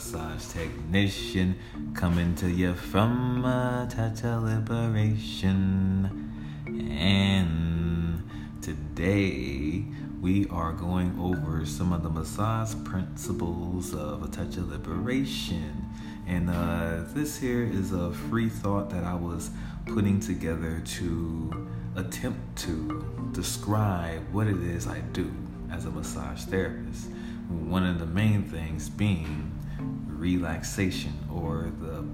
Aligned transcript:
massage 0.00 0.46
technician 0.54 1.54
coming 1.92 2.34
to 2.34 2.48
you 2.48 2.72
from 2.72 3.44
a 3.44 3.86
touch 3.90 4.24
of 4.24 4.44
liberation. 4.44 6.08
And 6.90 8.22
today 8.62 9.84
we 10.22 10.48
are 10.48 10.72
going 10.72 11.18
over 11.20 11.66
some 11.66 11.92
of 11.92 12.02
the 12.02 12.08
massage 12.08 12.74
principles 12.82 13.92
of 13.92 14.22
a 14.22 14.28
touch 14.28 14.56
of 14.56 14.70
liberation. 14.70 15.84
And 16.26 16.48
uh, 16.48 17.02
this 17.08 17.36
here 17.38 17.64
is 17.64 17.92
a 17.92 18.10
free 18.10 18.48
thought 18.48 18.88
that 18.88 19.04
I 19.04 19.14
was 19.14 19.50
putting 19.84 20.18
together 20.18 20.82
to 20.82 21.68
attempt 21.96 22.56
to 22.62 23.04
describe 23.32 24.22
what 24.32 24.46
it 24.46 24.62
is 24.62 24.86
I 24.86 25.00
do 25.12 25.30
as 25.70 25.84
a 25.84 25.90
massage 25.90 26.44
therapist 26.44 27.10
one 27.50 27.84
of 27.84 27.98
the 27.98 28.06
main 28.06 28.44
things 28.44 28.88
being 28.88 29.49
relaxation 30.20 31.12
or 31.32 31.72
the 31.80 32.04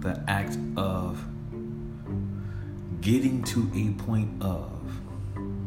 the 0.00 0.22
act 0.28 0.58
of 0.76 1.24
getting 3.00 3.42
to 3.44 3.70
a 3.74 3.90
point 4.02 4.42
of 4.42 4.70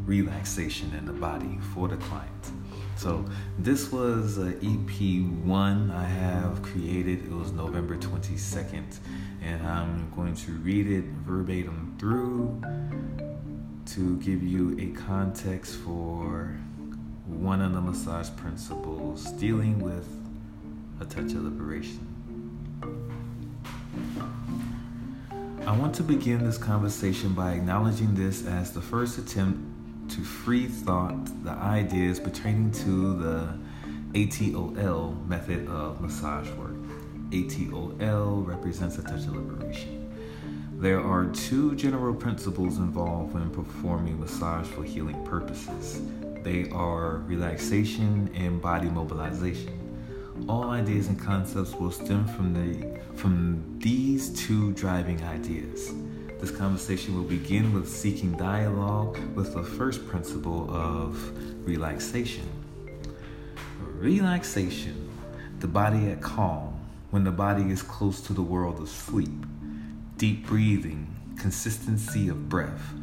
relaxation 0.06 0.94
in 0.94 1.06
the 1.06 1.14
body 1.14 1.58
for 1.74 1.88
the 1.88 1.98
client. 1.98 2.52
So 2.98 3.26
this 3.60 3.92
was 3.92 4.38
EP 4.40 5.22
one 5.44 5.92
I 5.92 6.04
have 6.04 6.62
created. 6.64 7.26
It 7.26 7.32
was 7.32 7.52
November 7.52 7.96
22nd, 7.96 9.00
and 9.44 9.68
I'm 9.68 10.12
going 10.16 10.36
to 10.36 10.52
read 10.54 10.88
it 10.88 11.06
verbatim 11.26 11.96
through 12.00 12.62
to 13.94 14.18
give 14.18 14.44
you 14.44 14.78
a 14.80 14.98
context 14.98 15.76
for 15.76 16.58
one 17.26 17.62
of 17.62 17.74
the 17.74 17.82
massage 17.82 18.30
principles 18.36 19.32
dealing 19.34 19.80
with 19.80 20.17
a 21.00 21.06
touch 21.06 21.34
of 21.34 21.44
liberation. 21.44 22.00
I 25.66 25.78
want 25.78 25.94
to 25.96 26.04
begin 26.04 26.44
this 26.44 26.58
conversation 26.58 27.34
by 27.34 27.54
acknowledging 27.54 28.16
this 28.16 28.46
as 28.46 28.74
the 28.74 28.82
first 28.82 29.18
attempt 29.18 29.60
to 30.12 30.22
free 30.22 30.68
thought 30.68 31.44
the 31.44 31.52
ideas 31.52 32.20
pertaining 32.20 32.72
to 32.72 33.18
the 33.18 33.58
ATOL 34.14 35.28
method 35.28 35.68
of 35.68 36.02
massage 36.02 36.50
work. 36.52 36.76
ATOL 37.32 38.48
represents 38.48 38.98
a 38.98 39.04
touch 39.04 39.26
of 39.26 39.36
liberation. 39.36 40.04
There 40.80 41.02
are 41.04 41.26
two 41.26 41.76
general 41.76 42.14
principles 42.14 42.78
involved 42.78 43.34
when 43.34 43.50
performing 43.50 44.20
massage 44.20 44.68
for 44.68 44.84
healing 44.84 45.26
purposes 45.26 46.02
they 46.48 46.70
are 46.70 47.18
relaxation 47.28 48.32
and 48.34 48.62
body 48.62 48.90
mobilization. 48.90 49.77
All 50.48 50.70
ideas 50.70 51.08
and 51.08 51.20
concepts 51.20 51.74
will 51.74 51.92
stem 51.92 52.26
from 52.26 52.54
the 52.54 53.00
from 53.16 53.80
these 53.80 54.30
two 54.30 54.72
driving 54.74 55.22
ideas. 55.24 55.94
This 56.40 56.52
conversation 56.52 57.16
will 57.16 57.24
begin 57.24 57.74
with 57.74 57.90
seeking 57.90 58.38
dialogue 58.38 59.18
with 59.36 59.54
the 59.56 59.64
first 59.64 60.08
principle 60.08 60.70
of 60.74 61.68
relaxation. 61.68 62.48
Relaxation, 63.80 65.10
the 65.60 65.68
body 65.68 66.12
at 66.12 66.22
calm, 66.22 66.80
when 67.10 67.24
the 67.24 67.32
body 67.32 67.72
is 67.72 67.82
close 67.82 68.22
to 68.22 68.34
the 68.34 68.42
world 68.42 68.80
of 68.80 68.88
sleep. 68.88 69.46
Deep 70.18 70.46
breathing, 70.46 71.08
consistency 71.38 72.30
of 72.30 72.48
breath, 72.48 72.94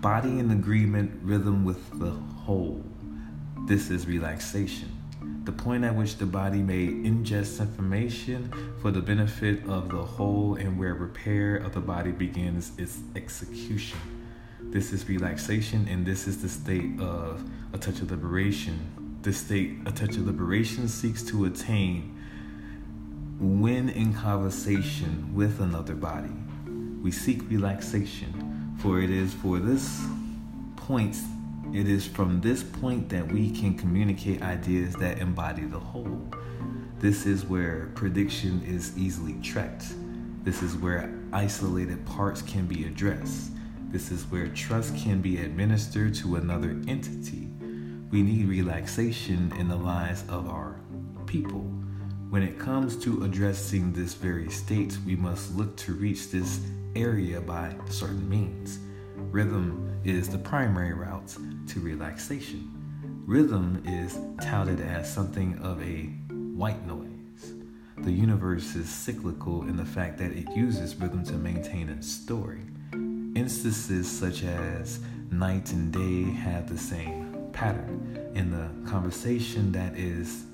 body 0.00 0.38
in 0.38 0.50
agreement, 0.50 1.10
rhythm 1.22 1.64
with 1.64 1.98
the 1.98 2.10
whole. 2.10 2.82
This 3.66 3.90
is 3.90 4.06
relaxation. 4.06 5.01
The 5.52 5.62
point 5.62 5.84
at 5.84 5.94
which 5.94 6.16
the 6.16 6.24
body 6.24 6.62
may 6.62 6.86
ingest 6.86 7.60
information 7.60 8.50
for 8.80 8.90
the 8.90 9.02
benefit 9.02 9.68
of 9.68 9.90
the 9.90 10.02
whole 10.02 10.54
and 10.54 10.78
where 10.78 10.94
repair 10.94 11.56
of 11.56 11.74
the 11.74 11.80
body 11.80 12.10
begins 12.10 12.72
its 12.78 13.00
execution. 13.14 13.98
This 14.62 14.94
is 14.94 15.06
relaxation, 15.06 15.86
and 15.88 16.06
this 16.06 16.26
is 16.26 16.40
the 16.40 16.48
state 16.48 16.98
of 16.98 17.44
a 17.74 17.78
touch 17.78 18.00
of 18.00 18.10
liberation. 18.10 19.18
This 19.20 19.36
state, 19.36 19.76
a 19.84 19.92
touch 19.92 20.16
of 20.16 20.26
liberation, 20.26 20.88
seeks 20.88 21.22
to 21.24 21.44
attain 21.44 22.18
when 23.38 23.90
in 23.90 24.14
conversation 24.14 25.34
with 25.34 25.60
another 25.60 25.94
body. 25.94 26.32
We 27.02 27.10
seek 27.10 27.42
relaxation, 27.50 28.74
for 28.78 29.02
it 29.02 29.10
is 29.10 29.34
for 29.34 29.58
this 29.58 30.00
point 30.76 31.14
it 31.72 31.88
is 31.88 32.06
from 32.06 32.40
this 32.40 32.62
point 32.62 33.08
that 33.08 33.30
we 33.30 33.50
can 33.50 33.74
communicate 33.78 34.42
ideas 34.42 34.94
that 34.96 35.18
embody 35.18 35.64
the 35.64 35.78
whole. 35.78 36.28
This 36.98 37.26
is 37.26 37.44
where 37.44 37.90
prediction 37.94 38.62
is 38.66 38.96
easily 38.96 39.34
tracked. 39.42 39.86
This 40.44 40.62
is 40.62 40.76
where 40.76 41.12
isolated 41.32 42.04
parts 42.04 42.42
can 42.42 42.66
be 42.66 42.84
addressed. 42.84 43.52
This 43.88 44.10
is 44.10 44.24
where 44.24 44.48
trust 44.48 44.96
can 44.96 45.20
be 45.20 45.38
administered 45.38 46.14
to 46.16 46.36
another 46.36 46.80
entity. 46.88 47.48
We 48.10 48.22
need 48.22 48.48
relaxation 48.48 49.52
in 49.58 49.68
the 49.68 49.76
lives 49.76 50.24
of 50.28 50.48
our 50.48 50.80
people. 51.26 51.60
When 52.30 52.42
it 52.42 52.58
comes 52.58 52.96
to 53.04 53.24
addressing 53.24 53.92
this 53.92 54.14
very 54.14 54.50
state, 54.50 54.96
we 55.06 55.16
must 55.16 55.54
look 55.54 55.76
to 55.78 55.92
reach 55.92 56.30
this 56.30 56.60
area 56.94 57.40
by 57.40 57.74
certain 57.88 58.28
means. 58.28 58.78
Rhythm 59.16 59.91
is 60.04 60.28
the 60.28 60.38
primary 60.38 60.92
route 60.92 61.36
to 61.68 61.80
relaxation. 61.80 62.70
Rhythm 63.26 63.82
is 63.86 64.18
touted 64.44 64.80
as 64.80 65.12
something 65.12 65.58
of 65.58 65.80
a 65.82 66.06
white 66.56 66.84
noise. 66.86 67.54
The 67.98 68.10
universe 68.10 68.74
is 68.74 68.88
cyclical 68.88 69.62
in 69.62 69.76
the 69.76 69.84
fact 69.84 70.18
that 70.18 70.32
it 70.32 70.50
uses 70.56 70.96
rhythm 70.96 71.24
to 71.26 71.34
maintain 71.34 71.88
its 71.88 72.08
story. 72.10 72.62
Instances 73.36 74.10
such 74.10 74.42
as 74.42 74.98
night 75.30 75.72
and 75.72 75.92
day 75.92 76.24
have 76.32 76.68
the 76.68 76.78
same 76.78 77.50
pattern. 77.52 78.32
In 78.34 78.50
the 78.50 78.90
conversation 78.90 79.70
that 79.72 79.96
is 79.96 80.44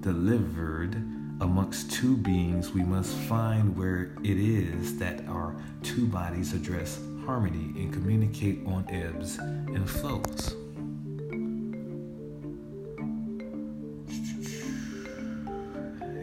delivered 0.00 0.94
amongst 1.40 1.90
two 1.90 2.16
beings, 2.16 2.72
we 2.72 2.82
must 2.82 3.16
find 3.16 3.74
where 3.74 4.12
it 4.22 4.38
is 4.38 4.98
that 4.98 5.26
our 5.28 5.56
two 5.82 6.06
bodies 6.06 6.52
address 6.52 6.98
harmony 7.24 7.72
and 7.80 7.92
communicate 7.92 8.60
on 8.66 8.86
ebbs 8.90 9.38
and 9.38 9.88
flows. 9.88 10.56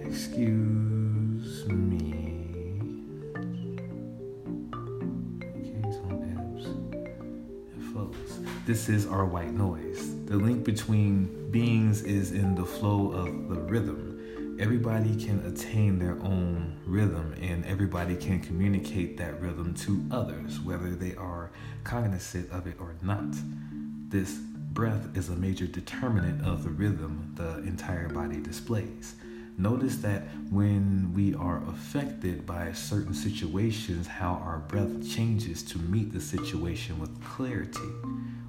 Excuse 0.06 1.66
me. 1.68 2.14
On 6.04 6.20
ebbs 6.38 6.66
and 7.74 7.92
flows. 7.92 8.40
This 8.66 8.90
is 8.90 9.08
our 9.08 9.26
white 9.26 9.54
noise. 9.54 10.16
The 10.26 10.38
link 10.38 10.64
between 10.64 11.50
beings 11.52 12.02
is 12.04 12.32
in 12.32 12.56
the 12.56 12.66
flow 12.66 13.12
of 13.12 13.50
the 13.50 13.60
rhythm 13.62 14.07
everybody 14.60 15.16
can 15.16 15.46
attain 15.46 16.00
their 16.00 16.18
own 16.24 16.80
rhythm 16.86 17.36
and 17.42 17.64
everybody 17.66 18.16
can 18.16 18.40
communicate 18.40 19.18
that 19.18 19.40
rhythm 19.40 19.74
to 19.76 20.04
others, 20.10 20.60
whether 20.62 20.90
they 20.96 21.16
are 21.16 21.52
cognizant 21.84 22.50
of 22.52 22.66
it 22.66 22.76
or 22.80 22.96
not. 23.04 23.36
This 24.10 24.34
breath 24.34 25.16
is 25.16 25.30
a 25.30 25.36
major 25.36 25.68
determinant 25.68 26.46
of 26.46 26.64
the 26.64 26.72
rhythm 26.72 27.34
the 27.36 27.60
entire 27.68 28.10
body 28.10 28.42
displays. 28.42 29.16
Notice 29.60 29.98
that 29.98 30.24
when 30.52 31.14
we 31.14 31.36
are 31.36 31.64
affected 31.68 32.46
by 32.46 32.74
certain 32.74 33.14
situations, 33.14 34.08
how 34.08 34.34
our 34.44 34.60
breath 34.60 35.08
changes 35.08 35.64
to 35.64 35.80
meet 35.80 36.14
the 36.14 36.22
situation 36.22 37.00
with 37.00 37.24
clarity, 37.24 37.90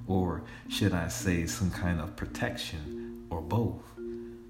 or 0.07 0.43
should 0.69 0.93
I 0.93 1.07
say, 1.07 1.45
some 1.45 1.71
kind 1.71 1.99
of 1.99 2.15
protection, 2.15 3.25
or 3.29 3.41
both. 3.41 3.98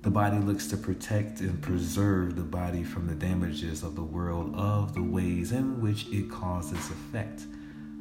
The 0.10 0.16
body 0.16 0.40
looks 0.40 0.66
to 0.70 0.76
protect 0.76 1.40
and 1.42 1.62
preserve 1.62 2.36
the 2.36 2.42
body 2.42 2.84
from 2.84 3.06
the 3.06 3.14
damages 3.14 3.84
of 3.84 3.96
the 3.96 4.02
world 4.02 4.56
of 4.56 4.96
the 4.96 5.04
ways 5.04 5.52
in 5.52 5.80
which 5.84 6.08
it 6.08 6.32
causes 6.32 6.80
effect. 6.90 7.44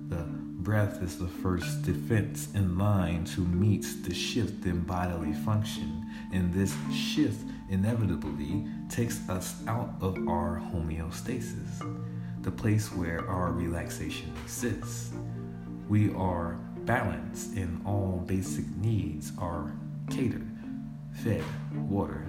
The 0.08 0.24
breath 0.26 1.02
is 1.02 1.18
the 1.18 1.28
first 1.28 1.82
defense 1.82 2.48
in 2.54 2.78
line 2.78 3.26
to 3.34 3.42
meet 3.42 3.84
the 4.04 4.14
shift 4.14 4.64
in 4.64 4.84
bodily 4.84 5.34
function, 5.34 6.10
and 6.32 6.50
this 6.50 6.74
shift 6.90 7.44
inevitably 7.68 8.66
takes 8.88 9.20
us 9.28 9.56
out 9.66 9.90
of 10.00 10.16
our 10.26 10.62
homeostasis, 10.72 12.00
the 12.40 12.50
place 12.50 12.90
where 12.90 13.28
our 13.28 13.52
relaxation 13.52 14.32
exists. 14.44 15.10
We 15.90 16.10
are 16.14 16.54
balanced, 16.86 17.54
and 17.54 17.82
all 17.84 18.24
basic 18.26 18.66
needs 18.78 19.30
are 19.38 19.74
catered 20.08 20.57
fed, 21.22 21.44
water, 21.74 22.26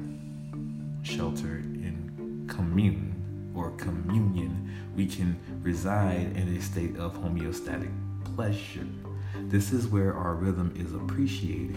shelter, 1.03 1.57
in 1.57 2.45
commune 2.47 3.53
or 3.55 3.71
communion, 3.71 4.69
we 4.95 5.05
can 5.05 5.37
reside 5.61 6.35
in 6.35 6.55
a 6.55 6.61
state 6.61 6.97
of 6.97 7.15
homeostatic 7.15 7.91
pleasure. 8.35 8.87
This 9.35 9.71
is 9.71 9.87
where 9.87 10.13
our 10.13 10.33
rhythm 10.33 10.73
is 10.75 10.93
appreciated. 10.93 11.75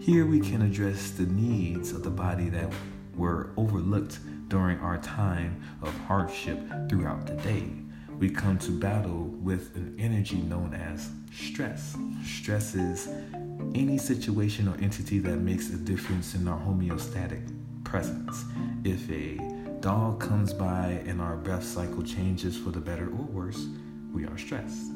Here 0.00 0.26
we 0.26 0.40
can 0.40 0.62
address 0.62 1.10
the 1.10 1.26
needs 1.26 1.92
of 1.92 2.02
the 2.02 2.10
body 2.10 2.48
that 2.50 2.72
were 3.16 3.50
overlooked 3.56 4.18
during 4.48 4.78
our 4.80 4.98
time 4.98 5.62
of 5.82 5.96
hardship 6.06 6.58
throughout 6.88 7.26
the 7.26 7.34
day. 7.34 7.83
We 8.18 8.30
come 8.30 8.58
to 8.60 8.70
battle 8.70 9.24
with 9.42 9.74
an 9.74 9.96
energy 9.98 10.36
known 10.36 10.72
as 10.72 11.10
stress. 11.32 11.96
Stress 12.24 12.74
is 12.74 13.08
any 13.74 13.98
situation 13.98 14.68
or 14.68 14.76
entity 14.80 15.18
that 15.18 15.36
makes 15.38 15.70
a 15.70 15.76
difference 15.76 16.34
in 16.34 16.46
our 16.46 16.58
homeostatic 16.58 17.42
presence. 17.82 18.44
If 18.84 19.10
a 19.10 19.38
dog 19.80 20.20
comes 20.20 20.52
by 20.52 21.02
and 21.06 21.20
our 21.20 21.36
breath 21.36 21.64
cycle 21.64 22.02
changes 22.02 22.56
for 22.56 22.70
the 22.70 22.80
better 22.80 23.06
or 23.06 23.24
worse, 23.24 23.66
we 24.12 24.24
are 24.24 24.38
stressed. 24.38 24.90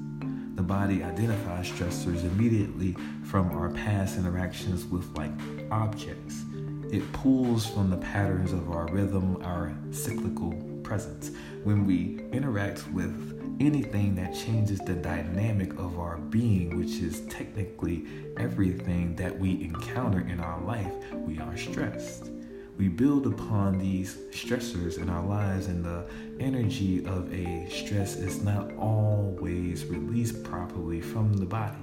The 0.55 0.63
body 0.63 1.03
identifies 1.03 1.71
stressors 1.71 2.25
immediately 2.25 2.97
from 3.25 3.51
our 3.51 3.71
past 3.71 4.17
interactions 4.17 4.85
with 4.85 5.07
like 5.17 5.33
objects. 5.71 6.45
It 6.91 7.13
pulls 7.13 7.67
from 7.67 7.91
the 7.91 7.97
patterns 7.99 8.53
of 8.53 8.71
our 8.71 8.87
rhythm, 8.87 9.43
our 9.45 9.77
cyclical 9.91 10.53
presence. 10.89 11.31
When 11.65 11.87
we 11.87 12.19
interact 12.33 12.91
with 12.93 13.13
anything 13.61 14.15
that 14.15 14.35
changes 14.35 14.79
the 14.79 14.95
dynamic 14.95 15.73
of 15.79 15.99
our 15.99 16.17
being, 16.17 16.79
which 16.79 17.03
is 17.03 17.21
technically 17.29 18.07
everything 18.39 19.15
that 19.17 19.39
we 19.39 19.63
encounter 19.63 20.21
in 20.21 20.41
our 20.41 20.61
life, 20.63 20.93
we 21.13 21.39
are 21.39 21.57
stressed. 21.59 22.31
We 22.79 22.89
build 22.89 23.27
upon 23.27 23.79
these 23.79 24.17
stressors 24.31 24.97
in 24.97 25.11
our 25.11 25.25
lives, 25.27 25.67
and 25.67 25.85
the 25.85 26.07
energy 26.41 27.05
of 27.05 27.31
a 27.35 27.69
stress 27.69 28.17
is 28.17 28.43
not 28.43 28.73
always 28.77 29.85
released 29.85 30.43
properly 30.43 31.01
from 31.03 31.35
the 31.35 31.45
body. 31.45 31.77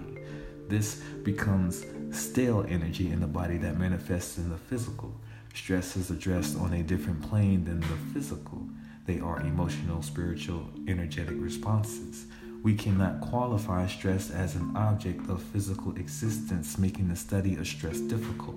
This 0.68 0.96
becomes 1.24 1.86
stale 2.12 2.66
energy 2.68 3.12
in 3.12 3.20
the 3.20 3.28
body 3.28 3.58
that 3.58 3.78
manifests 3.78 4.38
in 4.38 4.50
the 4.50 4.58
physical. 4.58 5.14
Stress 5.54 5.96
is 5.96 6.10
addressed 6.10 6.58
on 6.58 6.74
a 6.74 6.82
different 6.82 7.22
plane 7.30 7.66
than 7.66 7.82
the 7.82 7.98
physical. 8.14 8.66
They 9.06 9.20
are 9.20 9.40
emotional, 9.42 10.02
spiritual, 10.02 10.70
energetic 10.88 11.36
responses. 11.38 12.26
We 12.64 12.74
cannot 12.74 13.22
qualify 13.22 13.86
stress 13.86 14.32
as 14.32 14.56
an 14.56 14.76
object 14.76 15.30
of 15.30 15.44
physical 15.44 15.96
existence, 15.96 16.80
making 16.80 17.10
the 17.10 17.16
study 17.16 17.56
of 17.56 17.68
stress 17.68 18.00
difficult. 18.00 18.56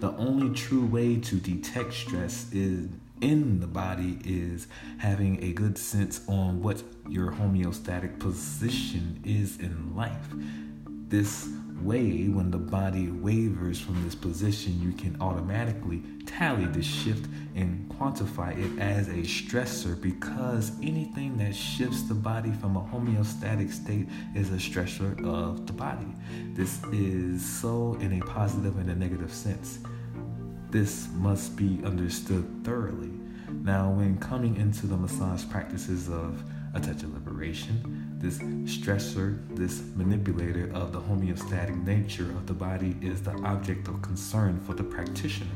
The 0.00 0.12
only 0.12 0.54
true 0.54 0.86
way 0.86 1.16
to 1.16 1.36
detect 1.36 1.92
stress 1.92 2.46
is 2.52 2.88
in 3.20 3.60
the 3.60 3.66
body 3.66 4.18
is 4.24 4.66
having 4.98 5.42
a 5.42 5.52
good 5.52 5.76
sense 5.76 6.20
on 6.26 6.62
what 6.62 6.82
your 7.08 7.32
homeostatic 7.32 8.18
position 8.18 9.20
is 9.24 9.58
in 9.58 9.94
life. 9.94 10.28
This 11.10 11.48
way, 11.82 12.28
when 12.28 12.52
the 12.52 12.58
body 12.58 13.08
wavers 13.10 13.80
from 13.80 14.00
this 14.04 14.14
position, 14.14 14.80
you 14.80 14.92
can 14.92 15.20
automatically 15.20 16.04
tally 16.24 16.66
the 16.66 16.84
shift 16.84 17.28
and 17.56 17.90
quantify 17.90 18.56
it 18.56 18.80
as 18.80 19.08
a 19.08 19.22
stressor 19.22 20.00
because 20.00 20.70
anything 20.84 21.36
that 21.38 21.52
shifts 21.52 22.02
the 22.02 22.14
body 22.14 22.52
from 22.52 22.76
a 22.76 22.80
homeostatic 22.80 23.72
state 23.72 24.06
is 24.36 24.50
a 24.50 24.54
stressor 24.54 25.20
of 25.26 25.66
the 25.66 25.72
body. 25.72 26.14
This 26.54 26.80
is 26.92 27.44
so 27.44 27.98
in 28.00 28.22
a 28.22 28.24
positive 28.24 28.78
and 28.78 28.88
a 28.88 28.94
negative 28.94 29.34
sense. 29.34 29.80
This 30.70 31.08
must 31.16 31.56
be 31.56 31.80
understood 31.84 32.48
thoroughly. 32.62 33.10
Now, 33.64 33.90
when 33.90 34.16
coming 34.18 34.54
into 34.58 34.86
the 34.86 34.96
massage 34.96 35.42
practices 35.50 36.08
of 36.08 36.40
a 36.74 36.80
touch 36.80 37.02
of 37.02 37.12
liberation. 37.14 38.09
This 38.20 38.38
stressor, 38.38 39.38
this 39.56 39.82
manipulator 39.96 40.70
of 40.74 40.92
the 40.92 41.00
homeostatic 41.00 41.82
nature 41.86 42.30
of 42.32 42.46
the 42.46 42.52
body 42.52 42.94
is 43.00 43.22
the 43.22 43.32
object 43.44 43.88
of 43.88 44.02
concern 44.02 44.60
for 44.60 44.74
the 44.74 44.84
practitioner. 44.84 45.50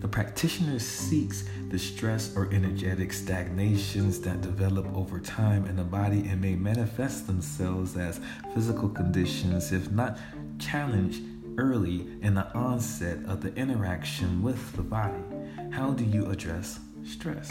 The 0.00 0.08
practitioner 0.08 0.78
seeks 0.78 1.44
the 1.68 1.78
stress 1.78 2.34
or 2.34 2.48
energetic 2.54 3.12
stagnations 3.12 4.18
that 4.20 4.40
develop 4.40 4.86
over 4.94 5.20
time 5.20 5.66
in 5.66 5.76
the 5.76 5.84
body 5.84 6.26
and 6.26 6.40
may 6.40 6.54
manifest 6.54 7.26
themselves 7.26 7.94
as 7.98 8.18
physical 8.54 8.88
conditions 8.88 9.72
if 9.72 9.90
not 9.90 10.18
challenged 10.58 11.20
early 11.58 12.06
in 12.22 12.32
the 12.32 12.50
onset 12.54 13.18
of 13.26 13.42
the 13.42 13.54
interaction 13.56 14.42
with 14.42 14.74
the 14.74 14.82
body. 14.82 15.22
How 15.70 15.90
do 15.90 16.04
you 16.04 16.30
address 16.30 16.80
stress? 17.04 17.50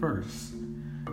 First, 0.00 0.54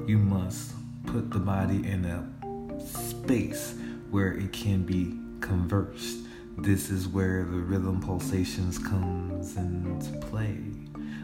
you 0.06 0.18
must 0.18 0.77
put 1.08 1.32
the 1.32 1.40
body 1.40 1.88
in 1.88 2.04
a 2.06 2.80
space 2.80 3.76
where 4.12 4.34
it 4.34 4.52
can 4.52 4.84
be 4.84 5.18
conversed. 5.40 6.20
This 6.58 6.90
is 6.90 7.08
where 7.08 7.46
the 7.46 7.60
rhythm 7.60 8.02
pulsations 8.02 8.78
comes 8.78 9.56
into 9.56 10.12
play. 10.28 10.58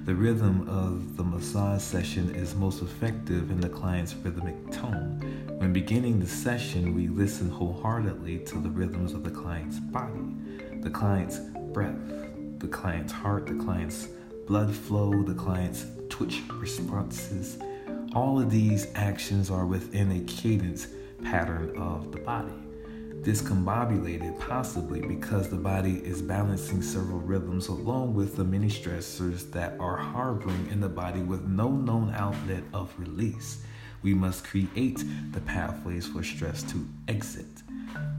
The 0.05 0.15
rhythm 0.15 0.67
of 0.69 1.17
the 1.17 1.23
massage 1.23 1.81
session 1.81 2.33
is 2.33 2.55
most 2.55 2.81
effective 2.81 3.51
in 3.51 3.59
the 3.59 3.69
client's 3.69 4.13
rhythmic 4.15 4.71
tone. 4.71 5.19
When 5.57 5.73
beginning 5.73 6.19
the 6.19 6.27
session, 6.27 6.95
we 6.95 7.07
listen 7.07 7.49
wholeheartedly 7.49 8.39
to 8.39 8.59
the 8.59 8.69
rhythms 8.69 9.13
of 9.13 9.23
the 9.23 9.31
client's 9.31 9.79
body, 9.79 10.35
the 10.81 10.89
client's 10.89 11.39
breath, 11.73 11.99
the 12.59 12.67
client's 12.67 13.11
heart, 13.11 13.47
the 13.47 13.55
client's 13.55 14.07
blood 14.47 14.73
flow, 14.73 15.23
the 15.23 15.33
client's 15.33 15.85
twitch 16.09 16.41
responses 16.53 17.57
all 18.15 18.39
of 18.39 18.51
these 18.51 18.87
actions 18.95 19.49
are 19.49 19.65
within 19.65 20.11
a 20.11 20.19
cadence 20.21 20.87
pattern 21.23 21.75
of 21.77 22.11
the 22.11 22.19
body. 22.19 22.53
Discombobulated 23.21 24.37
possibly 24.39 25.01
because 25.01 25.49
the 25.49 25.55
body 25.55 26.01
is 26.03 26.21
balancing 26.21 26.81
several 26.81 27.19
rhythms 27.19 27.69
along 27.69 28.13
with 28.13 28.35
the 28.35 28.43
many 28.43 28.67
stressors 28.67 29.49
that 29.51 29.79
are 29.79 29.95
harboring 29.95 30.67
in 30.69 30.81
the 30.81 30.89
body 30.89 31.21
with 31.21 31.43
no 31.47 31.69
known 31.69 32.13
outlet 32.15 32.63
of 32.73 32.93
release. 32.99 33.63
We 34.01 34.13
must 34.13 34.43
create 34.43 35.03
the 35.31 35.39
pathways 35.41 36.05
for 36.05 36.21
stress 36.21 36.63
to 36.63 36.85
exit. 37.07 37.63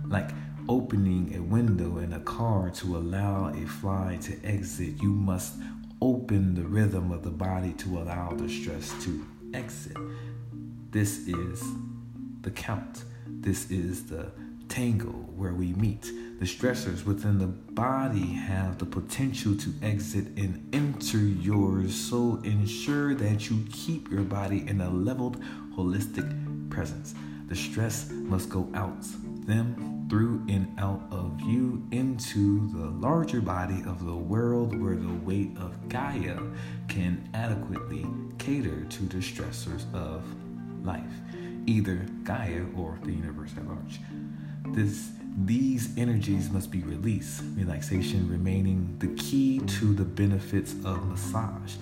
Like 0.07 0.31
opening 0.69 1.35
a 1.37 1.43
window 1.43 1.99
in 1.99 2.15
a 2.15 2.21
car 2.21 2.71
to 2.71 2.97
allow 2.97 3.49
a 3.49 3.67
fly 3.67 4.19
to 4.23 4.43
exit, 4.43 5.03
you 5.03 5.11
must 5.11 5.55
open 6.01 6.55
the 6.55 6.63
rhythm 6.63 7.13
of 7.13 7.23
the 7.23 7.31
body 7.31 7.73
to 7.75 7.99
allow 7.99 8.31
the 8.31 8.49
stress 8.49 8.91
to 9.05 9.27
exit. 9.55 9.97
This 10.91 11.29
is 11.29 11.63
the 12.43 12.51
count. 12.51 13.05
This 13.27 13.71
is 13.71 14.07
the 14.07 14.31
tangle 14.69 15.13
where 15.37 15.55
we 15.55 15.73
meet. 15.75 16.03
The 16.41 16.47
stressors 16.47 17.07
within 17.07 17.39
the 17.39 17.47
body 17.47 18.33
have 18.33 18.79
the 18.79 18.87
potential 18.87 19.57
to 19.57 19.73
exit 19.83 20.27
and 20.37 20.69
enter 20.73 21.19
yours, 21.19 21.95
so 21.95 22.41
ensure 22.45 23.15
that 23.15 23.49
you 23.49 23.65
keep 23.73 24.11
your 24.11 24.25
body 24.25 24.65
in 24.67 24.81
a 24.81 24.91
leveled, 24.91 25.41
holistic 25.77 26.71
presence. 26.71 27.15
The 27.49 27.55
stress 27.55 28.11
must 28.11 28.49
go 28.49 28.69
out, 28.75 29.03
them 29.47 29.94
through 30.09 30.45
and 30.49 30.69
out 30.79 31.03
of 31.11 31.41
you 31.41 31.83
into 31.91 32.69
the 32.73 32.87
larger 32.87 33.41
body 33.41 33.83
of 33.87 34.05
the 34.05 34.15
world 34.15 34.79
where 34.81 34.97
the 34.97 35.15
weight 35.25 35.51
of 35.59 35.89
Gaia 35.89 36.39
can 36.89 37.29
adequately 37.35 38.07
cater 38.39 38.85
to 38.85 39.03
the 39.05 39.19
stressors 39.19 39.93
of 39.95 40.23
life, 40.85 41.03
either 41.67 42.07
Gaia 42.25 42.65
or 42.77 42.99
the 43.03 43.13
universe 43.13 43.53
at 43.57 43.67
large. 43.67 44.01
This 44.69 45.11
these 45.37 45.97
energies 45.99 46.49
must 46.51 46.71
be 46.71 46.83
released, 46.83 47.43
relaxation 47.57 48.29
remaining 48.29 48.97
the 49.01 49.09
key 49.21 49.59
to 49.59 49.93
the 49.93 50.05
benefits 50.05 50.75
of 50.85 51.05
massage. 51.09 51.75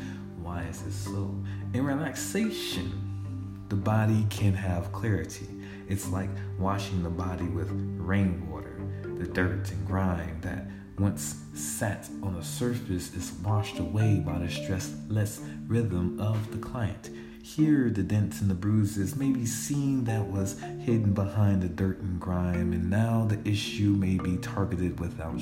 Why 0.42 0.62
is 0.62 0.80
this 0.82 0.94
so? 0.94 1.34
In 1.74 1.84
relaxation, 1.84 3.66
the 3.68 3.76
body 3.76 4.26
can 4.30 4.54
have 4.54 4.90
clarity. 4.92 5.48
It's 5.88 6.08
like 6.08 6.30
washing 6.58 7.02
the 7.02 7.10
body 7.10 7.46
with 7.46 7.70
rainwater. 7.70 8.80
The 9.02 9.26
dirt 9.26 9.70
and 9.70 9.86
grime 9.86 10.40
that 10.42 10.66
once 10.98 11.36
sat 11.54 12.08
on 12.22 12.34
the 12.34 12.44
surface 12.44 13.14
is 13.14 13.32
washed 13.44 13.78
away 13.78 14.22
by 14.24 14.38
the 14.38 14.46
stressless 14.46 15.40
rhythm 15.66 16.20
of 16.20 16.50
the 16.50 16.58
client. 16.58 17.10
Here, 17.42 17.90
the 17.90 18.04
dents 18.04 18.40
and 18.40 18.48
the 18.48 18.54
bruises 18.54 19.16
may 19.16 19.30
be 19.30 19.46
seen 19.46 20.04
that 20.04 20.24
was 20.24 20.60
hidden 20.60 21.12
behind 21.12 21.60
the 21.60 21.68
dirt 21.68 21.98
and 21.98 22.20
grime, 22.20 22.72
and 22.72 22.88
now 22.88 23.26
the 23.28 23.40
issue 23.48 23.90
may 23.90 24.16
be 24.16 24.36
targeted 24.36 25.00
without 25.00 25.40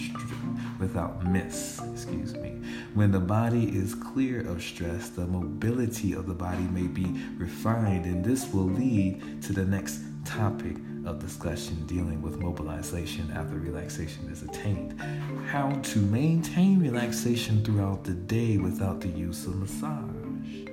without 0.79 1.27
miss. 1.27 1.79
Excuse 1.93 2.35
me. 2.37 2.59
When 2.95 3.13
the 3.13 3.21
body 3.21 3.77
is 3.77 3.95
clear 3.95 4.41
of 4.49 4.63
stress, 4.63 5.11
the 5.11 5.27
mobility 5.27 6.15
of 6.15 6.27
the 6.27 6.35
body 6.35 6.65
may 6.65 6.87
be 6.87 7.21
refined, 7.37 8.07
and 8.07 8.25
this 8.25 8.51
will 8.51 8.71
lead 8.71 9.43
to 9.43 9.53
the 9.53 9.67
next 9.67 10.01
topic 10.25 10.77
of 11.05 11.19
discussion 11.19 11.87
dealing 11.87 12.21
with 12.23 12.39
mobilization 12.39 13.31
after 13.35 13.57
relaxation 13.57 14.29
is 14.31 14.43
attained. 14.43 15.01
How 15.47 15.71
to 15.71 15.99
maintain 15.99 16.81
relaxation 16.81 17.65
throughout 17.65 18.05
the 18.05 18.13
day 18.13 18.59
without 18.59 19.01
the 19.01 19.09
use 19.09 19.47
of 19.47 19.57
massage. 19.57 20.69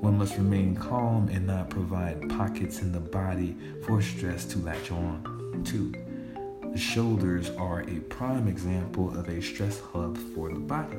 One 0.00 0.18
must 0.18 0.36
remain 0.36 0.76
calm 0.76 1.28
and 1.28 1.46
not 1.46 1.70
provide 1.70 2.28
pockets 2.30 2.82
in 2.82 2.92
the 2.92 3.00
body 3.00 3.56
for 3.84 4.00
stress 4.00 4.44
to 4.46 4.58
latch 4.58 4.90
on 4.92 5.62
to. 5.66 5.92
The 6.70 6.78
shoulders 6.78 7.50
are 7.50 7.80
a 7.80 8.00
prime 8.08 8.46
example 8.46 9.16
of 9.18 9.28
a 9.28 9.42
stress 9.42 9.80
hub 9.80 10.16
for 10.34 10.50
the 10.50 10.60
body. 10.60 10.98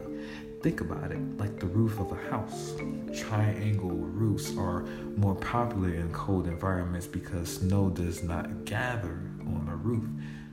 Think 0.61 0.81
about 0.81 1.13
it 1.13 1.37
like 1.37 1.57
the 1.57 1.67
roof 1.67 1.99
of 1.99 2.11
a 2.11 2.29
house. 2.29 2.73
Triangle 3.17 3.91
roofs 3.91 4.57
are 4.57 4.81
more 5.15 5.35
popular 5.35 5.93
in 5.93 6.11
cold 6.11 6.47
environments 6.47 7.07
because 7.07 7.55
snow 7.59 7.89
does 7.89 8.23
not 8.23 8.65
gather 8.65 9.21
on 9.39 9.67
the 9.69 9.75
roof. 9.77 10.03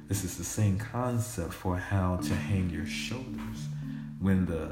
This 0.06 0.22
is 0.22 0.36
the 0.36 0.44
same 0.44 0.78
concept 0.78 1.52
for 1.52 1.76
how 1.76 2.18
to 2.18 2.34
hang 2.36 2.70
your 2.70 2.86
shoulders. 2.86 3.66
When 4.20 4.46
the 4.46 4.70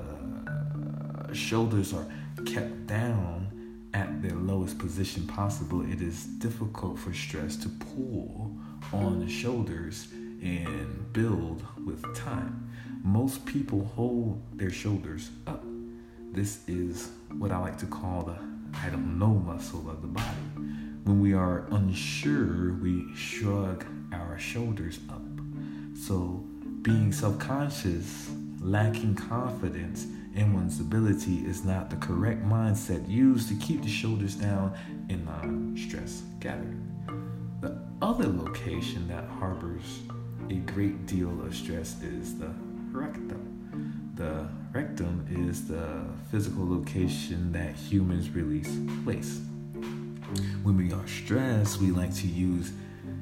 uh, 0.49 1.33
shoulders 1.33 1.93
are 1.93 2.07
kept 2.47 2.87
down 2.87 3.89
at 3.93 4.23
their 4.23 4.37
lowest 4.37 4.79
position 4.79 5.27
possible, 5.27 5.83
it 5.91 6.01
is 6.01 6.27
difficult 6.27 6.97
for 6.97 7.13
stress 7.13 7.57
to 7.57 7.69
pull 7.69 8.57
on 8.93 9.19
the 9.19 9.29
shoulders 9.29 10.07
and 10.45 11.13
build 11.13 11.65
with 11.85 12.15
time. 12.15 12.71
Most 13.03 13.45
people 13.47 13.91
hold 13.97 14.41
their 14.57 14.71
shoulders 14.71 15.31
up. 15.47 15.65
This 16.33 16.69
is 16.69 17.11
what 17.39 17.51
I 17.51 17.59
like 17.59 17.79
to 17.79 17.87
call 17.87 18.23
the 18.23 18.37
I 18.83 18.91
don't 18.91 19.19
know 19.19 19.35
muscle 19.35 19.89
of 19.89 20.03
the 20.03 20.09
body. 20.09 20.27
When 21.05 21.21
we 21.21 21.33
are 21.33 21.67
unsure, 21.71 22.75
we 22.75 23.15
shrug 23.15 23.85
our 24.13 24.39
shoulders 24.39 24.99
up. 25.09 25.23
So, 25.97 26.45
being 26.83 27.13
self 27.13 27.39
conscious, 27.39 28.31
lacking 28.61 29.15
confidence 29.15 30.07
in 30.35 30.53
one's 30.53 30.81
ability 30.81 31.47
is 31.47 31.65
not 31.65 31.89
the 31.89 31.97
correct 31.97 32.45
mindset 32.45 33.09
used 33.09 33.49
to 33.49 33.55
keep 33.57 33.83
the 33.83 33.89
shoulders 33.89 34.35
down 34.35 34.77
in 35.09 35.25
non 35.25 35.77
stress 35.77 36.23
gathering. 36.41 36.91
The 37.61 37.79
other 38.03 38.27
location 38.27 39.07
that 39.09 39.25
harbors 39.29 40.01
a 40.51 40.55
great 40.73 41.07
deal 41.07 41.31
of 41.43 41.55
stress 41.55 42.01
is 42.03 42.39
the 42.39 42.51
rectum. 42.93 44.13
The 44.15 44.49
rectum 44.73 45.27
is 45.49 45.67
the 45.67 46.05
physical 46.31 46.69
location 46.69 47.53
that 47.53 47.75
humans 47.75 48.31
release 48.31 48.71
waste. 49.05 49.41
When 50.63 50.77
we 50.77 50.93
are 50.93 51.07
stressed, 51.07 51.81
we 51.81 51.91
like 51.91 52.15
to 52.17 52.27
use 52.27 52.73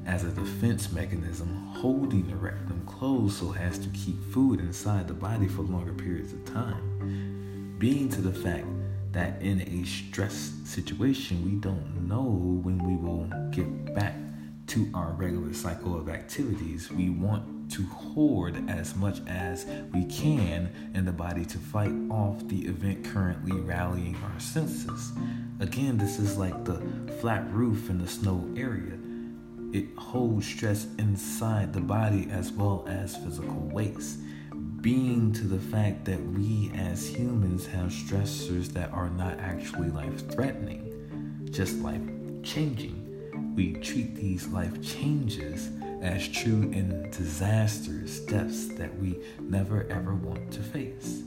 as 0.05 0.23
a 0.23 0.31
defense 0.31 0.91
mechanism, 0.91 1.67
holding 1.75 2.27
the 2.27 2.35
rectum 2.35 2.83
closed 2.85 3.39
so 3.39 3.53
as 3.55 3.79
to 3.79 3.89
keep 3.89 4.21
food 4.31 4.59
inside 4.59 5.07
the 5.07 5.13
body 5.13 5.47
for 5.47 5.61
longer 5.61 5.93
periods 5.93 6.33
of 6.33 6.43
time. 6.45 7.75
Being 7.79 8.09
to 8.09 8.21
the 8.21 8.33
fact 8.33 8.67
that 9.13 9.41
in 9.41 9.61
a 9.61 9.85
stress 9.85 10.51
situation, 10.65 11.43
we 11.45 11.51
don't 11.59 12.07
know 12.07 12.23
when 12.63 12.77
we 12.79 12.95
will 12.95 13.29
get 13.51 13.95
back 13.95 14.15
to 14.73 14.89
our 14.93 15.11
regular 15.13 15.53
cycle 15.53 15.95
of 15.95 16.09
activities. 16.09 16.91
We 16.91 17.09
want 17.09 17.71
to 17.71 17.83
hoard 17.83 18.69
as 18.69 18.95
much 18.95 19.21
as 19.27 19.65
we 19.93 20.05
can 20.05 20.91
in 20.93 21.05
the 21.05 21.11
body 21.11 21.45
to 21.45 21.57
fight 21.57 21.93
off 22.09 22.47
the 22.47 22.65
event 22.65 23.05
currently 23.05 23.51
rallying 23.51 24.15
our 24.15 24.39
senses. 24.39 25.11
Again, 25.59 25.97
this 25.97 26.19
is 26.19 26.37
like 26.37 26.65
the 26.65 26.81
flat 27.21 27.47
roof 27.51 27.89
in 27.89 27.99
the 27.99 28.07
snow 28.07 28.51
area 28.57 28.97
it 29.73 29.87
holds 29.97 30.45
stress 30.45 30.85
inside 30.99 31.73
the 31.73 31.81
body 31.81 32.27
as 32.29 32.51
well 32.51 32.85
as 32.87 33.15
physical 33.15 33.69
waste. 33.71 34.19
Being 34.81 35.33
to 35.33 35.45
the 35.45 35.57
fact 35.57 36.05
that 36.05 36.21
we 36.21 36.71
as 36.75 37.07
humans 37.07 37.65
have 37.67 37.87
stressors 37.87 38.67
that 38.73 38.91
are 38.91 39.09
not 39.09 39.39
actually 39.39 39.89
life 39.89 40.29
threatening, 40.29 41.49
just 41.51 41.77
life 41.77 42.01
changing. 42.43 43.02
We 43.55 43.73
treat 43.73 44.15
these 44.15 44.47
life 44.47 44.81
changes 44.81 45.69
as 46.01 46.27
true 46.27 46.71
and 46.73 47.11
disastrous 47.11 48.19
deaths 48.21 48.67
that 48.75 48.97
we 48.99 49.19
never 49.39 49.85
ever 49.89 50.15
want 50.15 50.51
to 50.53 50.61
face. 50.61 51.23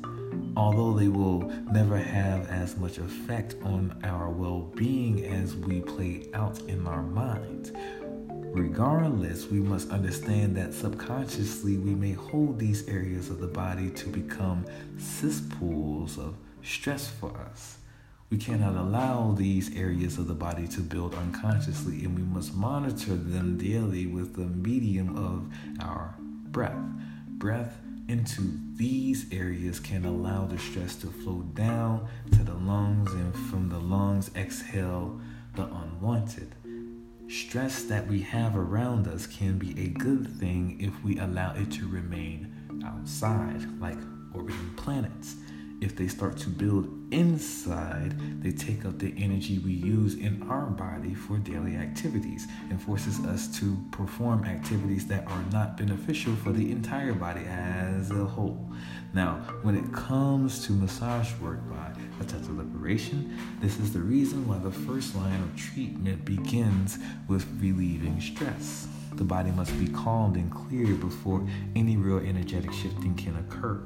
Although 0.56 0.94
they 0.94 1.08
will 1.08 1.42
never 1.70 1.96
have 1.96 2.48
as 2.48 2.76
much 2.76 2.98
effect 2.98 3.56
on 3.62 3.98
our 4.04 4.30
well 4.30 4.72
being 4.74 5.24
as 5.24 5.54
we 5.54 5.80
play 5.80 6.28
out 6.34 6.60
in 6.62 6.86
our 6.86 7.02
minds, 7.02 7.72
Regardless, 8.56 9.50
we 9.50 9.60
must 9.60 9.90
understand 9.90 10.56
that 10.56 10.72
subconsciously 10.72 11.76
we 11.76 11.94
may 11.94 12.12
hold 12.12 12.58
these 12.58 12.88
areas 12.88 13.28
of 13.28 13.38
the 13.38 13.46
body 13.46 13.90
to 13.90 14.08
become 14.08 14.64
cesspools 14.96 16.18
of 16.18 16.36
stress 16.62 17.06
for 17.06 17.36
us. 17.36 17.76
We 18.28 18.38
cannot 18.38 18.74
allow 18.74 19.32
these 19.32 19.76
areas 19.76 20.18
of 20.18 20.26
the 20.26 20.34
body 20.34 20.66
to 20.68 20.80
build 20.80 21.14
unconsciously, 21.14 22.04
and 22.04 22.16
we 22.16 22.22
must 22.22 22.54
monitor 22.54 23.14
them 23.14 23.56
daily 23.56 24.06
with 24.06 24.34
the 24.34 24.46
medium 24.46 25.16
of 25.16 25.46
our 25.80 26.16
breath. 26.18 26.76
Breath 27.28 27.78
into 28.08 28.58
these 28.74 29.32
areas 29.32 29.78
can 29.78 30.04
allow 30.04 30.44
the 30.46 30.58
stress 30.58 30.96
to 30.96 31.06
flow 31.06 31.42
down 31.54 32.08
to 32.32 32.42
the 32.42 32.54
lungs, 32.54 33.12
and 33.12 33.32
from 33.48 33.68
the 33.68 33.78
lungs, 33.78 34.32
exhale 34.34 35.20
the 35.54 35.64
unwanted. 35.66 36.52
Stress 37.28 37.84
that 37.84 38.08
we 38.08 38.22
have 38.22 38.56
around 38.56 39.06
us 39.06 39.26
can 39.26 39.56
be 39.56 39.70
a 39.80 39.88
good 39.88 40.28
thing 40.40 40.76
if 40.80 41.04
we 41.04 41.18
allow 41.18 41.54
it 41.54 41.70
to 41.72 41.86
remain 41.86 42.52
outside, 42.84 43.64
like 43.80 43.98
orbiting 44.34 44.74
planets. 44.76 45.36
If 45.78 45.94
they 45.94 46.08
start 46.08 46.38
to 46.38 46.48
build 46.48 46.88
inside, 47.12 48.42
they 48.42 48.50
take 48.50 48.86
up 48.86 48.98
the 48.98 49.12
energy 49.18 49.58
we 49.58 49.72
use 49.72 50.14
in 50.14 50.42
our 50.48 50.66
body 50.66 51.12
for 51.12 51.36
daily 51.36 51.76
activities 51.76 52.46
and 52.70 52.80
forces 52.80 53.20
us 53.26 53.46
to 53.58 53.76
perform 53.90 54.46
activities 54.46 55.06
that 55.08 55.26
are 55.26 55.44
not 55.52 55.76
beneficial 55.76 56.34
for 56.36 56.50
the 56.50 56.72
entire 56.72 57.12
body 57.12 57.42
as 57.46 58.10
a 58.10 58.24
whole. 58.24 58.70
Now, 59.12 59.34
when 59.62 59.76
it 59.76 59.92
comes 59.92 60.64
to 60.66 60.72
massage 60.72 61.34
work 61.40 61.60
by 61.68 61.92
a 62.20 62.24
touch 62.24 62.40
of 62.40 62.56
liberation, 62.56 63.38
this 63.60 63.78
is 63.78 63.92
the 63.92 64.00
reason 64.00 64.48
why 64.48 64.56
the 64.58 64.72
first 64.72 65.14
line 65.14 65.42
of 65.42 65.56
treatment 65.56 66.24
begins 66.24 66.98
with 67.28 67.46
relieving 67.60 68.18
stress. 68.20 68.88
The 69.12 69.24
body 69.24 69.50
must 69.50 69.78
be 69.78 69.88
calmed 69.88 70.36
and 70.36 70.50
cleared 70.50 71.00
before 71.00 71.46
any 71.74 71.98
real 71.98 72.18
energetic 72.18 72.72
shifting 72.72 73.14
can 73.14 73.36
occur. 73.36 73.82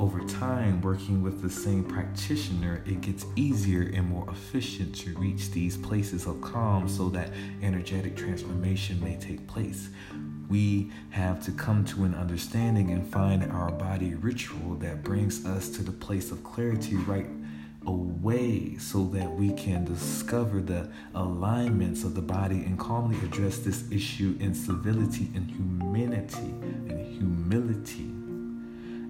Over 0.00 0.24
time, 0.24 0.80
working 0.82 1.22
with 1.22 1.40
the 1.40 1.48
same 1.48 1.84
practitioner, 1.84 2.82
it 2.84 3.00
gets 3.00 3.26
easier 3.36 3.82
and 3.94 4.08
more 4.08 4.28
efficient 4.28 4.94
to 4.96 5.16
reach 5.16 5.52
these 5.52 5.76
places 5.76 6.26
of 6.26 6.40
calm 6.40 6.88
so 6.88 7.08
that 7.10 7.30
energetic 7.62 8.16
transformation 8.16 9.00
may 9.00 9.16
take 9.16 9.46
place. 9.46 9.88
We 10.48 10.90
have 11.10 11.44
to 11.44 11.52
come 11.52 11.84
to 11.86 12.04
an 12.04 12.14
understanding 12.16 12.90
and 12.90 13.06
find 13.06 13.44
our 13.52 13.70
body 13.70 14.14
ritual 14.14 14.74
that 14.80 15.04
brings 15.04 15.46
us 15.46 15.68
to 15.70 15.82
the 15.82 15.92
place 15.92 16.32
of 16.32 16.42
clarity 16.42 16.96
right 16.96 17.28
away 17.86 18.76
so 18.78 19.04
that 19.04 19.30
we 19.30 19.52
can 19.52 19.84
discover 19.84 20.60
the 20.60 20.90
alignments 21.14 22.02
of 22.02 22.16
the 22.16 22.22
body 22.22 22.64
and 22.64 22.78
calmly 22.78 23.16
address 23.24 23.58
this 23.58 23.84
issue 23.92 24.36
in 24.40 24.54
civility 24.54 25.30
and 25.34 25.48
humanity 25.50 26.52
and 26.88 27.00
humility. 27.16 28.10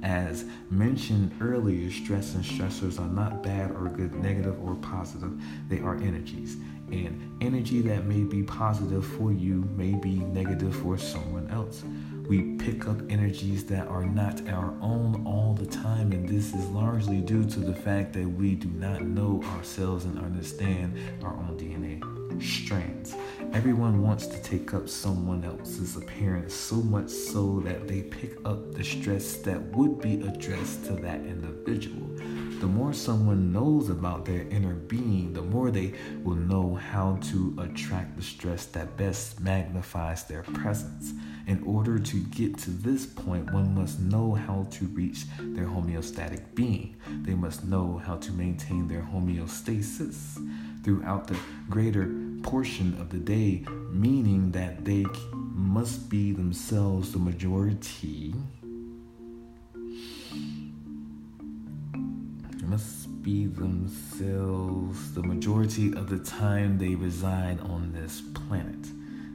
As 0.05 0.45
mentioned 0.69 1.35
earlier, 1.41 1.91
stress 1.91 2.35
and 2.35 2.45
stressors 2.45 3.01
are 3.01 3.09
not 3.09 3.43
bad 3.43 3.71
or 3.71 3.89
good, 3.89 4.15
negative 4.15 4.63
or 4.63 4.75
positive. 4.75 5.33
They 5.71 5.81
are 5.81 5.97
energies. 5.97 6.59
And 6.93 7.39
energy 7.41 7.81
that 7.81 8.05
may 8.05 8.23
be 8.23 8.43
positive 8.43 9.07
for 9.07 9.33
you 9.33 9.67
may 9.75 9.95
be 9.95 10.17
negative 10.17 10.77
for 10.77 10.99
someone 10.99 11.49
else. 11.51 11.83
We 12.29 12.57
pick 12.57 12.87
up 12.87 13.01
energies 13.11 13.65
that 13.67 13.89
are 13.89 14.05
not 14.05 14.47
our 14.49 14.75
own 14.83 15.27
all 15.27 15.55
the 15.55 15.67
time, 15.67 16.13
and 16.13 16.29
this 16.29 16.55
is 16.55 16.67
largely 16.67 17.23
due 17.23 17.47
to 17.47 17.61
the 17.61 17.75
fact 17.75 18.13
that 18.13 18.29
we 18.29 18.57
do 18.57 18.69
not 18.69 19.03
know 19.03 19.43
ourselves 19.57 20.05
and 20.05 20.19
understand 20.19 20.99
our 21.23 21.33
own 21.33 21.57
DNA 21.59 22.43
strands. 22.43 23.15
Everyone 23.55 24.03
wants 24.03 24.27
to 24.27 24.43
take 24.43 24.75
up 24.75 24.89
someone 24.89 25.45
else's 25.45 25.97
appearance 25.97 26.53
so 26.53 26.75
much 26.75 27.09
so 27.09 27.61
that 27.61 27.87
they 27.87 28.03
pick 28.03 28.37
up 28.45 28.75
the 28.75 28.83
stress 28.83 29.37
that 29.37 29.63
would 29.77 30.01
be 30.01 30.15
addressed 30.27 30.85
to 30.87 30.95
that 30.95 31.21
individual. 31.21 32.09
The 32.59 32.67
more 32.67 32.93
someone 32.93 33.53
knows 33.53 33.91
about 33.91 34.25
their 34.25 34.43
inner 34.49 34.75
being, 34.75 35.35
the 35.35 35.43
more 35.43 35.71
they 35.71 35.95
will 36.25 36.35
know 36.35 36.75
how 36.75 37.21
to 37.31 37.57
attract 37.61 38.17
the 38.17 38.25
stress 38.25 38.67
that 38.67 38.97
best 38.97 39.39
magnifies 39.39 40.25
their 40.25 40.43
presence. 40.43 41.13
In 41.47 41.63
order 41.63 42.01
to 42.01 42.25
get 42.25 42.59
to 42.59 42.71
this 42.71 43.07
point, 43.07 43.53
one 43.53 43.73
must 43.73 44.01
know 44.01 44.33
how 44.33 44.67
to 44.73 44.87
reach 44.87 45.27
their 45.39 45.67
homeostatic 45.67 46.57
being. 46.57 46.97
They 47.23 47.35
must 47.35 47.65
know 47.65 48.03
how 48.05 48.17
to 48.17 48.33
maintain 48.33 48.89
their 48.89 49.03
homeostasis 49.03 50.45
throughout 50.83 51.29
the 51.29 51.37
greater 51.71 52.34
portion 52.45 52.95
of 53.01 53.09
the 53.09 53.19
day, 53.19 53.65
meaning 53.91 54.53
that 54.53 54.85
they 54.85 55.05
must 55.33 56.09
be 56.11 56.31
themselves 56.31 57.11
the 57.11 57.19
majority. 57.19 58.35
Must 62.63 63.23
be 63.23 63.47
themselves 63.47 65.15
the 65.15 65.23
majority 65.23 65.95
of 65.95 66.09
the 66.11 66.19
time 66.19 66.79
they 66.79 66.95
reside 66.95 67.61
on 67.61 67.93
this 67.93 68.21
planet. 68.35 68.87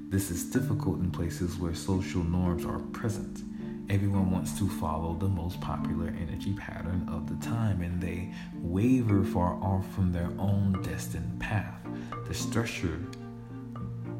This 0.10 0.30
is 0.30 0.46
difficult 0.46 1.00
in 1.00 1.10
places 1.12 1.58
where 1.58 1.74
social 1.74 2.24
norms 2.24 2.64
are 2.64 2.80
present. 2.80 3.42
Everyone 3.90 4.30
wants 4.30 4.58
to 4.60 4.70
follow 4.70 5.16
the 5.16 5.28
most 5.28 5.60
popular 5.62 6.10
energy 6.10 6.54
pattern 6.54 7.10
of 7.12 7.28
the 7.28 7.44
time, 7.44 7.82
and 7.82 8.00
they 8.00 8.32
waver 8.56 9.24
far 9.24 9.56
off 9.64 9.92
from 9.96 10.12
their 10.12 10.32
own 10.38 10.80
destined 10.84 11.40
path. 11.40 11.89
The 12.30 12.36
structure 12.36 13.00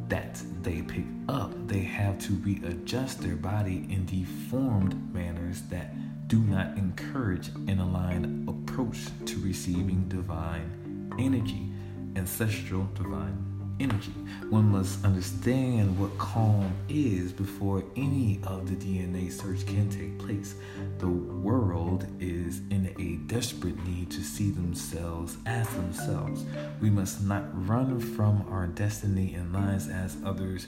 that 0.08 0.42
they 0.64 0.82
pick 0.82 1.06
up, 1.28 1.54
they 1.68 1.82
have 1.82 2.18
to 2.22 2.34
readjust 2.34 3.22
their 3.22 3.36
body 3.36 3.86
in 3.88 4.08
deformed 4.08 5.14
manners 5.14 5.62
that 5.70 5.94
do 6.28 6.40
not 6.40 6.76
encourage 6.76 7.50
an 7.68 7.78
aligned 7.78 8.50
approach 8.50 8.98
to 9.28 9.40
receiving 9.42 10.10
divine 10.10 11.14
energy, 11.20 11.72
ancestral 12.16 12.90
divine 12.96 13.59
energy. 13.80 14.14
One 14.50 14.70
must 14.72 15.04
understand 15.06 15.98
what 16.00 16.18
calm 16.18 16.74
is 16.90 17.32
before 17.32 17.84
any 17.96 18.40
of 18.44 18.68
the 18.70 18.76
DNA 18.76 19.32
search 19.32 19.66
can 19.66 19.90
take 19.90 20.18
place. 20.20 20.56
The 20.98 21.08
world 21.08 22.06
is 22.20 22.60
in 22.70 22.94
a 23.00 23.16
desperate 23.32 23.84
need 23.86 24.12
to 24.12 24.22
see 24.22 24.52
themselves 24.52 25.38
as 25.46 25.68
themselves. 25.70 26.46
We 26.82 26.90
must 26.90 27.24
not 27.24 27.44
run 27.68 28.00
from 28.00 28.46
our 28.50 28.68
destiny 28.68 29.34
and 29.36 29.54
lives 29.54 29.88
as 29.88 30.18
others 30.26 30.68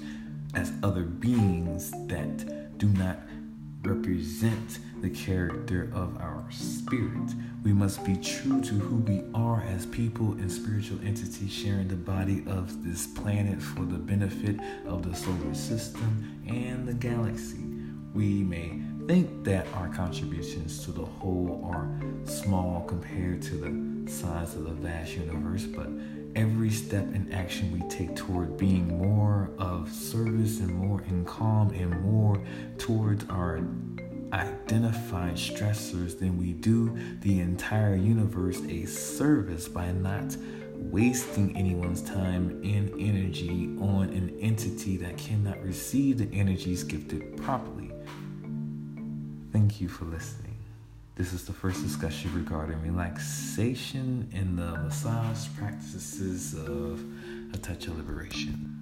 as 0.53 0.71
other 0.83 1.03
beings 1.03 1.91
that 2.07 2.77
do 2.77 2.87
not 2.87 3.19
represent 3.83 4.79
the 5.01 5.09
character 5.09 5.89
of 5.93 6.17
our 6.17 6.45
spirit. 6.51 7.33
We 7.63 7.73
must 7.73 8.03
be 8.05 8.15
true 8.17 8.61
to 8.61 8.73
who 8.73 8.97
we 8.97 9.23
are 9.33 9.63
as 9.63 9.85
people 9.85 10.33
and 10.33 10.51
spiritual 10.51 10.99
entities 11.03 11.51
sharing 11.51 11.87
the 11.87 11.95
body 11.95 12.43
of 12.47 12.85
this 12.85 13.07
planet 13.07 13.61
for 13.61 13.81
the 13.81 13.97
benefit 13.97 14.57
of 14.85 15.03
the 15.03 15.15
solar 15.15 15.53
system 15.53 16.41
and 16.47 16.87
the 16.87 16.93
galaxy. 16.93 17.63
We 18.13 18.43
may 18.43 18.81
think 19.07 19.43
that 19.45 19.67
our 19.73 19.89
contributions 19.89 20.83
to 20.85 20.91
the 20.91 21.05
whole 21.05 21.67
are 21.71 21.89
small 22.25 22.83
compared 22.87 23.41
to 23.43 23.55
the 23.55 24.11
size 24.11 24.55
of 24.55 24.65
the 24.65 24.71
vast 24.71 25.15
universe, 25.15 25.63
but 25.63 25.87
every 26.35 26.69
step 26.69 27.03
and 27.13 27.33
action 27.33 27.71
we 27.71 27.87
take 27.89 28.15
toward 28.15 28.57
being 28.57 28.97
more 28.97 29.49
of 29.57 29.91
service 29.91 30.59
and 30.59 30.73
more 30.73 31.01
in 31.03 31.25
calm 31.25 31.69
and 31.71 32.01
more 32.01 32.41
towards 32.77 33.25
our 33.29 33.61
identified 34.33 35.35
stressors, 35.35 36.17
than 36.17 36.37
we 36.37 36.53
do 36.53 36.97
the 37.21 37.39
entire 37.39 37.95
universe 37.95 38.61
a 38.69 38.85
service 38.85 39.67
by 39.67 39.91
not 39.91 40.35
wasting 40.75 41.55
anyone's 41.55 42.01
time 42.01 42.49
and 42.63 42.89
energy 42.99 43.69
on 43.79 44.09
an 44.09 44.35
entity 44.39 44.97
that 44.97 45.17
cannot 45.17 45.61
receive 45.63 46.17
the 46.17 46.29
energies 46.37 46.83
gifted 46.83 47.37
properly. 47.37 47.91
Thank 49.51 49.81
you 49.81 49.89
for 49.89 50.05
listening. 50.05 50.50
This 51.21 51.33
is 51.33 51.45
the 51.45 51.53
first 51.53 51.83
discussion 51.83 52.33
regarding 52.33 52.81
relaxation 52.81 54.27
in 54.31 54.55
the 54.55 54.71
massage 54.79 55.49
practices 55.55 56.55
of 56.55 56.99
a 57.53 57.59
touch 57.59 57.85
of 57.85 57.95
liberation. 57.95 58.80